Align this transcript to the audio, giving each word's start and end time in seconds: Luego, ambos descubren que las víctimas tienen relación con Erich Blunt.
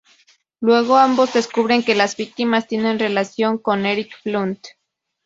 Luego, 0.61 0.97
ambos 0.97 1.31
descubren 1.33 1.83
que 1.83 1.93
las 1.93 2.17
víctimas 2.17 2.67
tienen 2.67 2.97
relación 2.97 3.59
con 3.59 3.85
Erich 3.85 4.15
Blunt. 4.25 4.69